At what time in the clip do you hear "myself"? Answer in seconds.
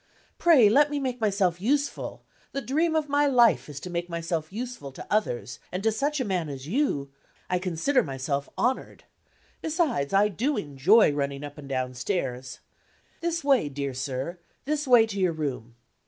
1.21-1.61, 4.09-4.51, 8.01-8.49